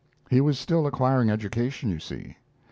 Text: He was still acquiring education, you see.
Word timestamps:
He 0.31 0.41
was 0.41 0.57
still 0.57 0.87
acquiring 0.87 1.29
education, 1.29 1.91
you 1.91 1.99
see. 1.99 2.35